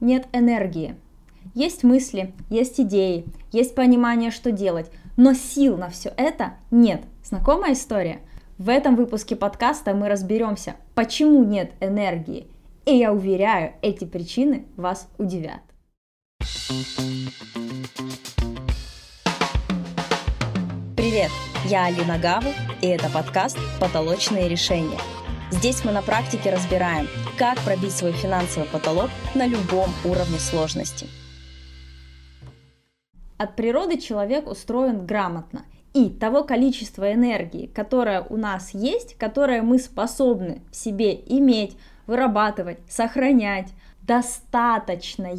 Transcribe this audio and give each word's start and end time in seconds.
нет 0.00 0.26
энергии. 0.32 0.96
Есть 1.54 1.82
мысли, 1.82 2.32
есть 2.48 2.80
идеи, 2.80 3.26
есть 3.52 3.74
понимание, 3.74 4.30
что 4.30 4.50
делать, 4.50 4.90
но 5.16 5.34
сил 5.34 5.76
на 5.76 5.88
все 5.88 6.12
это 6.16 6.54
нет. 6.70 7.02
Знакомая 7.22 7.74
история? 7.74 8.20
В 8.58 8.68
этом 8.68 8.96
выпуске 8.96 9.36
подкаста 9.36 9.94
мы 9.94 10.08
разберемся, 10.08 10.76
почему 10.94 11.44
нет 11.44 11.72
энергии. 11.80 12.46
И 12.84 12.94
я 12.94 13.12
уверяю, 13.12 13.72
эти 13.82 14.04
причины 14.04 14.66
вас 14.76 15.08
удивят. 15.18 15.60
Привет, 20.96 21.30
я 21.66 21.86
Алина 21.86 22.18
Гаву, 22.18 22.50
и 22.82 22.86
это 22.86 23.08
подкаст 23.10 23.58
«Потолочные 23.80 24.48
решения». 24.48 24.98
Здесь 25.50 25.84
мы 25.84 25.90
на 25.90 26.00
практике 26.00 26.50
разбираем, 26.50 27.08
как 27.36 27.58
пробить 27.60 27.92
свой 27.92 28.12
финансовый 28.12 28.68
потолок 28.68 29.10
на 29.34 29.46
любом 29.46 29.90
уровне 30.04 30.38
сложности. 30.38 31.06
От 33.36 33.56
природы 33.56 33.98
человек 33.98 34.48
устроен 34.48 35.04
грамотно, 35.06 35.64
и 35.92 36.08
того 36.08 36.44
количества 36.44 37.12
энергии, 37.12 37.66
которое 37.66 38.22
у 38.22 38.36
нас 38.36 38.74
есть, 38.74 39.16
которое 39.16 39.62
мы 39.62 39.80
способны 39.80 40.62
в 40.70 40.76
себе 40.76 41.14
иметь, 41.14 41.76
вырабатывать, 42.06 42.78
сохранять, 42.88 43.70
достаточное 44.02 45.34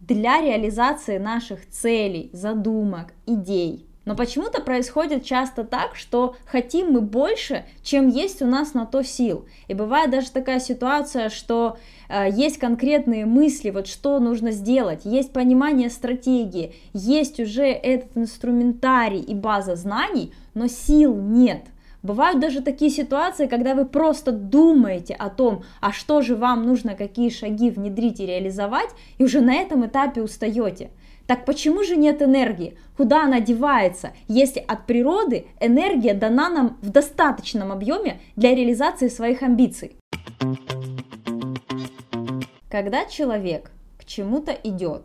для 0.00 0.42
реализации 0.42 1.16
наших 1.16 1.68
целей, 1.70 2.28
задумок, 2.34 3.14
идей. 3.26 3.85
Но 4.06 4.14
почему-то 4.14 4.62
происходит 4.62 5.24
часто 5.24 5.64
так, 5.64 5.96
что 5.96 6.36
хотим 6.46 6.92
мы 6.92 7.00
больше, 7.00 7.64
чем 7.82 8.08
есть 8.08 8.40
у 8.40 8.46
нас 8.46 8.72
на 8.72 8.86
то 8.86 9.02
сил. 9.02 9.46
И 9.66 9.74
бывает 9.74 10.12
даже 10.12 10.30
такая 10.30 10.60
ситуация, 10.60 11.28
что 11.28 11.76
э, 12.08 12.30
есть 12.30 12.58
конкретные 12.58 13.26
мысли, 13.26 13.70
вот 13.70 13.88
что 13.88 14.20
нужно 14.20 14.52
сделать, 14.52 15.00
есть 15.04 15.32
понимание 15.32 15.90
стратегии, 15.90 16.72
есть 16.92 17.40
уже 17.40 17.64
этот 17.64 18.16
инструментарий 18.16 19.20
и 19.20 19.34
база 19.34 19.74
знаний, 19.74 20.32
но 20.54 20.68
сил 20.68 21.16
нет. 21.16 21.64
Бывают 22.04 22.38
даже 22.38 22.62
такие 22.62 22.92
ситуации, 22.92 23.48
когда 23.48 23.74
вы 23.74 23.84
просто 23.84 24.30
думаете 24.30 25.14
о 25.14 25.30
том, 25.30 25.64
а 25.80 25.90
что 25.90 26.22
же 26.22 26.36
вам 26.36 26.64
нужно, 26.64 26.94
какие 26.94 27.30
шаги 27.30 27.70
внедрить 27.70 28.20
и 28.20 28.26
реализовать, 28.26 28.90
и 29.18 29.24
уже 29.24 29.40
на 29.40 29.54
этом 29.54 29.84
этапе 29.84 30.22
устаете. 30.22 30.90
Так 31.26 31.44
почему 31.44 31.82
же 31.82 31.96
нет 31.96 32.22
энергии? 32.22 32.78
Куда 32.96 33.24
она 33.24 33.40
девается, 33.40 34.12
если 34.28 34.60
от 34.60 34.86
природы 34.86 35.46
энергия 35.60 36.14
дана 36.14 36.48
нам 36.48 36.78
в 36.82 36.90
достаточном 36.90 37.72
объеме 37.72 38.20
для 38.36 38.54
реализации 38.54 39.08
своих 39.08 39.42
амбиций? 39.42 39.96
Когда 42.70 43.06
человек 43.06 43.70
к 43.98 44.04
чему-то 44.04 44.52
идет, 44.52 45.02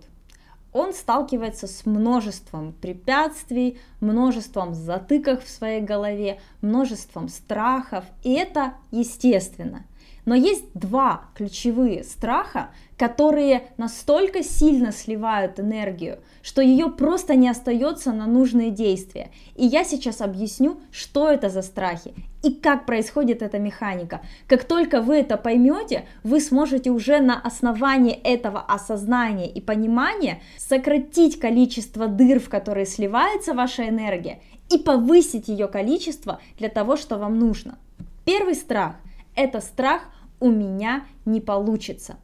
он 0.73 0.93
сталкивается 0.93 1.67
с 1.67 1.85
множеством 1.85 2.73
препятствий, 2.73 3.79
множеством 3.99 4.73
затыков 4.73 5.43
в 5.43 5.49
своей 5.49 5.81
голове, 5.81 6.39
множеством 6.61 7.27
страхов, 7.27 8.05
и 8.23 8.33
это 8.33 8.75
естественно. 8.91 9.85
Но 10.25 10.35
есть 10.35 10.65
два 10.73 11.25
ключевые 11.35 12.03
страха, 12.03 12.69
которые 12.97 13.69
настолько 13.77 14.43
сильно 14.43 14.91
сливают 14.91 15.59
энергию, 15.59 16.19
что 16.43 16.61
ее 16.61 16.89
просто 16.89 17.35
не 17.35 17.49
остается 17.49 18.11
на 18.11 18.27
нужные 18.27 18.69
действия. 18.69 19.31
И 19.55 19.65
я 19.65 19.83
сейчас 19.83 20.21
объясню, 20.21 20.79
что 20.91 21.27
это 21.27 21.49
за 21.49 21.63
страхи 21.63 22.13
и 22.43 22.51
как 22.51 22.85
происходит 22.85 23.41
эта 23.41 23.59
механика. 23.59 24.21
Как 24.47 24.63
только 24.63 25.01
вы 25.01 25.15
это 25.15 25.37
поймете, 25.37 26.05
вы 26.23 26.39
сможете 26.39 26.89
уже 26.89 27.19
на 27.19 27.39
основании 27.39 28.13
этого 28.13 28.59
осознания 28.59 29.49
и 29.49 29.61
понимания 29.61 30.41
сократить 30.57 31.39
количество 31.39 32.07
дыр, 32.07 32.39
в 32.39 32.49
которые 32.49 32.85
сливается 32.85 33.53
ваша 33.53 33.87
энергия, 33.87 34.39
и 34.69 34.77
повысить 34.77 35.49
ее 35.49 35.67
количество 35.67 36.39
для 36.57 36.69
того, 36.69 36.95
что 36.97 37.17
вам 37.17 37.39
нужно. 37.39 37.77
Первый 38.25 38.55
страх– 38.55 38.95
это 39.35 39.61
страх 39.61 40.03
у 40.39 40.49
меня 40.49 41.05
не 41.25 41.41
получится. 41.41 42.17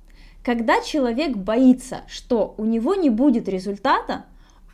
Когда 0.43 0.81
человек 0.81 1.35
боится, 1.35 2.01
что 2.07 2.55
у 2.57 2.65
него 2.65 2.95
не 2.95 3.09
будет 3.09 3.47
результата, 3.47 4.25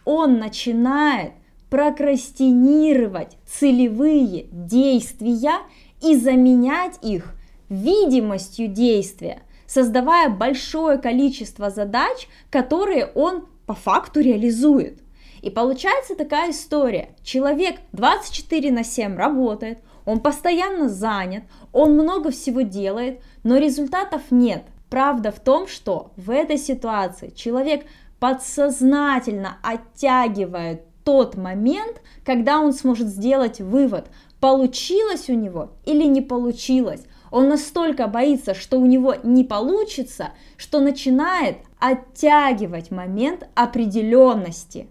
он 0.05 0.37
начинает 0.37 1.33
прокрастинировать 1.69 3.37
целевые 3.47 4.45
действия 4.51 5.61
и 6.01 6.15
заменять 6.15 6.99
их 7.01 7.33
видимостью 7.69 8.67
действия, 8.67 9.41
создавая 9.65 10.29
большое 10.29 10.99
количество 10.99 11.71
задач, 11.71 12.27
которые 12.51 13.07
он 13.07 13.47
по 13.65 13.73
факту 13.73 14.19
реализует. 14.19 14.99
И 15.41 15.49
получается 15.49 16.15
такая 16.15 16.51
история. 16.51 17.15
Человек 17.23 17.77
24 17.91 18.71
на 18.71 18.83
7 18.83 19.15
работает, 19.15 19.79
он 20.05 20.19
постоянно 20.19 20.89
занят, 20.89 21.43
он 21.71 21.93
много 21.93 22.31
всего 22.31 22.61
делает, 22.61 23.21
но 23.43 23.57
результатов 23.57 24.21
нет. 24.31 24.63
Правда 24.89 25.31
в 25.31 25.39
том, 25.39 25.67
что 25.67 26.11
в 26.15 26.29
этой 26.29 26.57
ситуации 26.57 27.29
человек 27.29 27.85
подсознательно 28.19 29.57
оттягивает 29.63 30.83
тот 31.03 31.35
момент, 31.35 32.01
когда 32.23 32.59
он 32.59 32.73
сможет 32.73 33.07
сделать 33.07 33.59
вывод, 33.59 34.07
получилось 34.39 35.29
у 35.29 35.33
него 35.33 35.71
или 35.85 36.03
не 36.03 36.21
получилось. 36.21 37.03
Он 37.31 37.49
настолько 37.49 38.07
боится, 38.07 38.53
что 38.53 38.79
у 38.79 38.85
него 38.85 39.15
не 39.23 39.43
получится, 39.43 40.29
что 40.55 40.79
начинает 40.79 41.57
оттягивать 41.79 42.91
момент 42.91 43.47
определенности. 43.55 44.87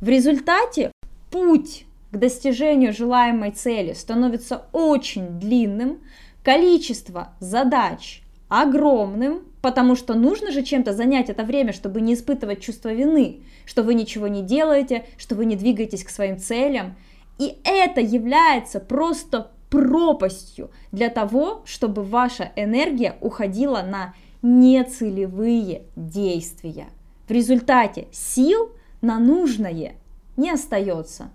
В 0.00 0.08
результате 0.08 0.92
путь 1.30 1.86
к 2.10 2.16
достижению 2.16 2.92
желаемой 2.92 3.50
цели 3.50 3.92
становится 3.92 4.66
очень 4.72 5.38
длинным, 5.38 6.00
количество 6.42 7.34
задач 7.40 8.22
огромным, 8.48 9.42
потому 9.60 9.94
что 9.94 10.14
нужно 10.14 10.50
же 10.50 10.62
чем-то 10.62 10.94
занять 10.94 11.28
это 11.28 11.44
время, 11.44 11.72
чтобы 11.72 12.00
не 12.00 12.14
испытывать 12.14 12.62
чувство 12.62 12.92
вины, 12.92 13.42
что 13.66 13.82
вы 13.82 13.94
ничего 13.94 14.28
не 14.28 14.42
делаете, 14.42 15.04
что 15.18 15.34
вы 15.34 15.44
не 15.44 15.56
двигаетесь 15.56 16.04
к 16.04 16.08
своим 16.08 16.38
целям. 16.38 16.96
И 17.38 17.58
это 17.64 18.00
является 18.00 18.80
просто 18.80 19.50
пропастью 19.68 20.70
для 20.92 21.10
того, 21.10 21.62
чтобы 21.66 22.02
ваша 22.02 22.52
энергия 22.56 23.16
уходила 23.20 23.82
на 23.82 24.14
нецелевые 24.40 25.82
действия. 25.94 26.86
В 27.28 27.30
результате 27.30 28.08
сил 28.10 28.70
на 29.02 29.18
нужное 29.18 29.96
не 30.36 30.50
остается. 30.50 31.30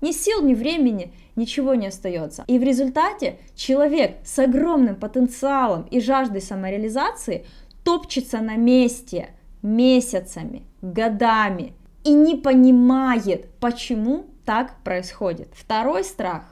Ни 0.00 0.12
сил, 0.12 0.42
ни 0.42 0.54
времени, 0.54 1.12
ничего 1.34 1.74
не 1.74 1.88
остается. 1.88 2.44
И 2.46 2.58
в 2.58 2.62
результате 2.62 3.38
человек 3.54 4.18
с 4.24 4.38
огромным 4.38 4.96
потенциалом 4.96 5.82
и 5.90 6.00
жаждой 6.00 6.40
самореализации 6.40 7.46
топчется 7.84 8.40
на 8.40 8.56
месте 8.56 9.30
месяцами, 9.62 10.62
годами 10.82 11.72
и 12.04 12.12
не 12.12 12.36
понимает, 12.36 13.50
почему 13.58 14.26
так 14.44 14.76
происходит. 14.84 15.48
Второй 15.52 16.04
страх 16.04 16.44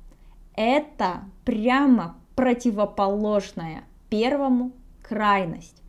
–это 0.56 1.24
прямо 1.44 2.16
противоположная 2.36 3.84
первому 4.08 4.72
крайность. 5.02 5.82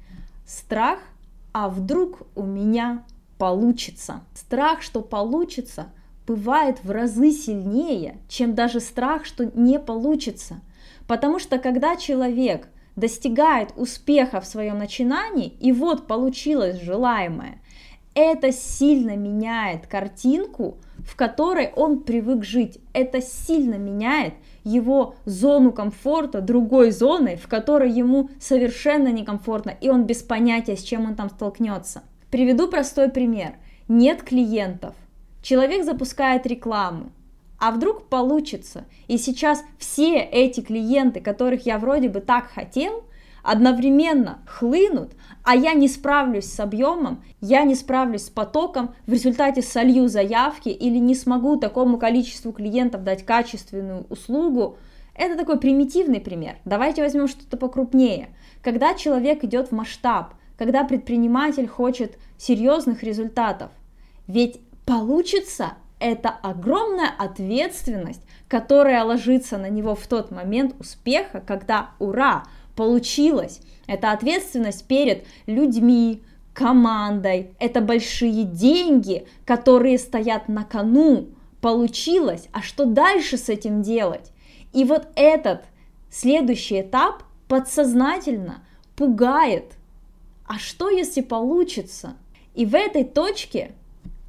Страх, 0.47 0.99
а 1.53 1.69
вдруг 1.69 2.23
у 2.35 2.43
меня 2.43 3.03
получится. 3.37 4.21
Страх, 4.33 4.81
что 4.81 5.01
получится– 5.01 5.89
бывает 6.27 6.83
в 6.83 6.91
разы 6.91 7.31
сильнее, 7.31 8.17
чем 8.27 8.55
даже 8.55 8.79
страх, 8.79 9.25
что 9.25 9.45
не 9.45 9.79
получится. 9.79 10.61
Потому 11.07 11.39
что 11.39 11.57
когда 11.59 11.95
человек 11.95 12.67
достигает 12.95 13.73
успеха 13.75 14.41
в 14.41 14.45
своем 14.45 14.77
начинании, 14.77 15.53
и 15.59 15.71
вот 15.71 16.07
получилось 16.07 16.81
желаемое, 16.81 17.61
это 18.15 18.53
сильно 18.53 19.17
меняет 19.17 19.87
картинку, 19.87 20.77
в 20.99 21.15
которой 21.17 21.71
он 21.75 21.99
привык 21.99 22.45
жить. 22.45 22.79
Это 22.93 23.21
сильно 23.21 23.75
меняет 23.75 24.33
его 24.63 25.15
зону 25.25 25.73
комфорта 25.73 26.41
другой 26.41 26.91
зоной, 26.91 27.35
в 27.35 27.47
которой 27.47 27.91
ему 27.91 28.29
совершенно 28.39 29.09
некомфортно, 29.09 29.73
и 29.81 29.89
он 29.89 30.05
без 30.05 30.23
понятия, 30.23 30.77
с 30.77 30.81
чем 30.81 31.05
он 31.05 31.15
там 31.15 31.29
столкнется. 31.29 32.03
Приведу 32.31 32.69
простой 32.69 33.09
пример. 33.09 33.55
Нет 33.87 34.23
клиентов, 34.23 34.95
Человек 35.45 35.85
запускает 35.85 36.47
рекламу, 36.47 37.11
а 37.59 37.69
вдруг 37.69 38.07
получится. 38.07 38.85
И 39.07 39.19
сейчас 39.19 39.63
все 39.77 40.17
эти 40.17 40.61
клиенты, 40.61 41.21
которых 41.21 41.67
я 41.67 41.77
вроде 41.77 42.09
бы 42.09 42.19
так 42.19 42.47
хотел, 42.47 43.03
одновременно 43.43 44.39
хлынут, 44.47 45.11
а 45.43 45.55
я 45.55 45.75
не 45.75 45.87
справлюсь 45.87 46.51
с 46.51 46.59
объемом, 46.59 47.23
я 47.41 47.63
не 47.63 47.75
справлюсь 47.75 48.23
с 48.23 48.29
потоком, 48.31 48.95
в 49.05 49.11
результате 49.11 49.61
солью 49.61 50.07
заявки 50.07 50.69
или 50.69 50.97
не 50.97 51.13
смогу 51.13 51.57
такому 51.57 51.99
количеству 51.99 52.51
клиентов 52.51 53.03
дать 53.03 53.23
качественную 53.23 54.07
услугу. 54.09 54.79
Это 55.13 55.37
такой 55.37 55.59
примитивный 55.59 56.21
пример. 56.21 56.55
Давайте 56.65 57.03
возьмем 57.03 57.27
что-то 57.27 57.55
покрупнее. 57.55 58.29
Когда 58.63 58.95
человек 58.95 59.43
идет 59.43 59.67
в 59.67 59.73
масштаб, 59.73 60.33
когда 60.57 60.83
предприниматель 60.85 61.67
хочет 61.67 62.17
серьезных 62.39 63.03
результатов. 63.03 63.69
Ведь 64.27 64.59
получится 64.85 65.73
это 65.99 66.29
огромная 66.29 67.09
ответственность, 67.17 68.21
которая 68.47 69.03
ложится 69.03 69.57
на 69.57 69.69
него 69.69 69.95
в 69.95 70.05
тот 70.07 70.31
момент 70.31 70.75
успеха, 70.79 71.41
когда 71.45 71.91
ура, 71.99 72.45
получилось. 72.75 73.61
Это 73.87 74.11
ответственность 74.11 74.85
перед 74.85 75.25
людьми, 75.45 76.21
командой, 76.53 77.51
это 77.59 77.81
большие 77.81 78.43
деньги, 78.43 79.27
которые 79.45 79.97
стоят 79.97 80.47
на 80.47 80.63
кону. 80.63 81.29
Получилось, 81.61 82.47
а 82.51 82.61
что 82.61 82.85
дальше 82.85 83.37
с 83.37 83.49
этим 83.49 83.81
делать? 83.81 84.31
И 84.73 84.83
вот 84.83 85.07
этот 85.15 85.63
следующий 86.11 86.81
этап 86.81 87.23
подсознательно 87.47 88.63
пугает. 88.95 89.73
А 90.47 90.59
что 90.59 90.89
если 90.89 91.21
получится? 91.21 92.15
И 92.53 92.65
в 92.65 92.75
этой 92.75 93.03
точке 93.03 93.71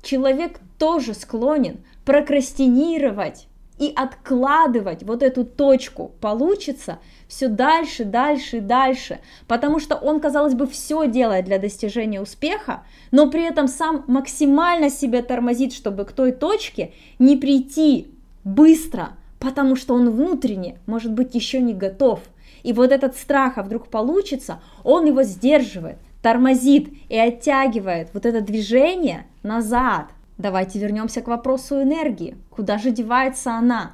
человек 0.06 0.61
тоже 0.79 1.14
склонен 1.14 1.79
прокрастинировать 2.05 3.49
и 3.79 3.93
откладывать 3.94 5.03
вот 5.03 5.23
эту 5.23 5.44
точку 5.44 6.12
получится 6.20 6.99
все 7.29 7.49
дальше, 7.49 8.05
дальше 8.05 8.61
дальше, 8.61 9.19
потому 9.49 9.81
что 9.81 9.97
он, 9.97 10.20
казалось 10.20 10.55
бы, 10.55 10.67
все 10.67 11.06
делает 11.08 11.44
для 11.44 11.58
достижения 11.58 12.23
успеха, 12.23 12.85
но 13.11 13.29
при 13.29 13.43
этом 13.43 13.69
сам 13.69 14.05
максимально 14.06 14.88
себя 14.88 15.23
тормозит, 15.23 15.75
чтобы 15.75 16.05
к 16.05 16.12
той 16.12 16.32
точке 16.32 16.93
не 17.19 17.37
прийти 17.37 18.09
быстро, 18.44 19.11
потому 19.41 19.76
что 19.76 19.94
он 19.94 20.11
внутренне, 20.11 20.79
может 20.87 21.12
быть, 21.12 21.35
еще 21.35 21.61
не 21.61 21.75
готов. 21.75 22.20
И 22.62 22.73
вот 22.73 22.93
этот 22.93 23.17
страх, 23.17 23.59
а 23.59 23.62
вдруг 23.62 23.88
получится, 23.88 24.61
он 24.85 25.05
его 25.05 25.23
сдерживает, 25.23 25.99
тормозит 26.23 26.88
и 27.09 27.19
оттягивает 27.19 28.09
вот 28.12 28.25
это 28.26 28.41
движение 28.41 29.26
назад. 29.46 30.10
Давайте 30.37 30.78
вернемся 30.78 31.22
к 31.22 31.28
вопросу 31.28 31.82
энергии. 31.82 32.37
Куда 32.50 32.76
же 32.76 32.90
девается 32.90 33.52
она? 33.52 33.93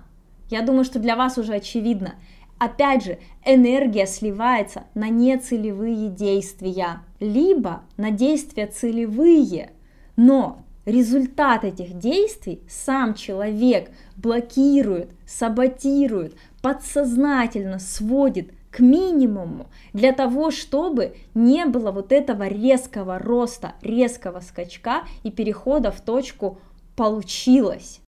Я 0.51 0.63
думаю, 0.63 0.85
что 0.85 0.99
для 0.99 1.15
вас 1.15 1.39
уже 1.39 1.55
очевидно. 1.55 2.15
Опять 2.59 3.05
же, 3.05 3.19
энергия 3.45 4.07
сливается 4.07 4.85
на 4.95 5.09
нецелевые 5.09 6.09
действия, 6.09 7.01
либо 7.21 7.83
на 7.97 8.11
действия 8.11 8.67
целевые. 8.67 9.71
Но 10.17 10.63
результат 10.85 11.65
этих 11.65 11.99
действий 11.99 12.63
сам 12.69 13.15
человек 13.15 13.91
блокирует, 14.17 15.11
саботирует, 15.27 16.37
подсознательно 16.61 17.79
сводит 17.79 18.53
к 18.73 18.81
минимуму 18.81 19.67
для 19.93 20.13
того, 20.13 20.51
чтобы 20.51 21.15
не 21.35 21.67
было 21.67 21.93
вот 21.93 22.11
этого 22.11 22.49
резкого 22.49 23.19
роста, 23.19 23.75
резкого 23.83 24.41
скачка 24.41 25.03
и 25.23 25.31
перехода 25.31 25.93
в 25.93 26.01
точку 26.01 26.59
получилось. 26.97 28.01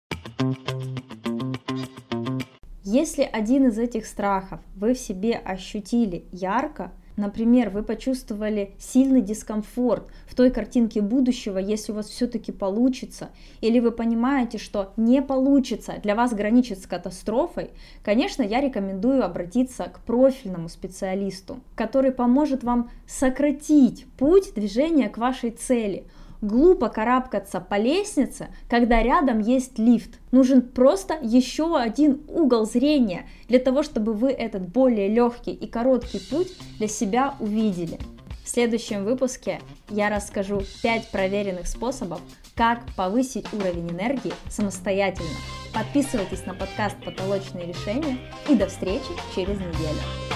Если 2.85 3.23
один 3.23 3.67
из 3.67 3.79
этих 3.79 4.07
страхов 4.07 4.61
вы 4.77 4.95
в 4.95 4.99
себе 4.99 5.35
ощутили 5.35 6.25
ярко, 6.31 6.93
Например, 7.23 7.71
вы 7.71 7.85
почувствовали 7.85 8.75
сильный 8.81 9.21
дискомфорт 9.21 10.09
в 10.27 10.35
той 10.35 10.51
картинке 10.51 11.01
будущего, 11.01 11.57
если 11.59 11.93
у 11.93 11.95
вас 11.95 12.09
все-таки 12.09 12.51
получится, 12.51 13.31
или 13.61 13.79
вы 13.79 13.93
понимаете, 13.93 14.59
что 14.59 14.93
не 14.97 15.23
получится, 15.23 16.01
для 16.03 16.17
вас 16.17 16.35
граничит 16.35 16.81
с 16.81 16.87
катастрофой, 16.87 17.71
конечно, 18.03 18.43
я 18.43 18.61
рекомендую 18.61 19.25
обратиться 19.25 19.85
к 19.85 20.01
профильному 20.01 20.69
специалисту, 20.69 21.61
который 21.77 22.11
поможет 22.11 22.65
вам 22.65 22.91
сократить 23.07 24.05
путь 24.19 24.53
движения 24.55 25.09
к 25.09 25.17
вашей 25.17 25.51
цели– 25.51 26.07
глупо 26.43 26.91
карабкаться 26.91 27.61
по 27.61 27.77
лестнице, 27.77 28.49
когда 28.69 29.03
рядом 29.03 29.39
есть 29.39 29.79
лифт. 29.79 30.19
Нужен 30.31 30.61
просто 30.61 31.17
еще 31.23 31.79
один 31.79 32.21
угол 32.29 32.67
зрения 32.67 33.27
для 33.49 33.59
того, 33.59 33.83
чтобы 33.83 34.13
вы 34.13 34.31
этот 34.31 34.69
более 34.69 35.09
легкий 35.09 35.53
и 35.53 35.67
короткий 35.67 36.19
путь 36.19 36.53
для 36.79 36.89
себя 36.89 37.35
увидели. 37.41 37.99
В 38.45 38.49
следующем 38.49 39.05
выпуске 39.05 39.61
я 39.89 40.11
расскажу 40.11 40.63
5 40.83 41.11
проверенных 41.11 41.69
способов, 41.69 42.21
как 42.57 42.81
повысить 42.97 43.47
уровень 43.55 43.89
энергии 43.89 44.33
самостоятельно. 44.51 45.31
Подписывайтесь 45.73 46.45
на 46.45 46.53
подкаст 46.53 46.97
«Потолочные 47.05 47.67
решения» 47.67 48.19
и 48.49 48.55
до 48.55 48.67
встречи 48.67 49.09
через 49.35 49.57
неделю. 49.59 50.32